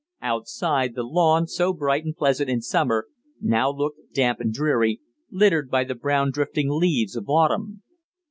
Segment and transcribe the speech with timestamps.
[0.23, 3.05] Outside, the lawn, so bright and pleasant in summer,
[3.39, 7.83] now looked damp and dreary, littered by the brown drifting leaves of autumn.